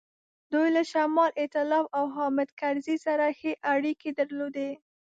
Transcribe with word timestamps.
دوی 0.51 0.67
له 0.75 0.81
شمال 0.91 1.31
ایتلاف 1.41 1.85
او 1.97 2.05
حامد 2.15 2.49
کرزي 2.59 2.97
سره 3.05 3.25
ښې 3.37 3.51
اړیکې 3.73 4.09
درلودې. 4.19 4.71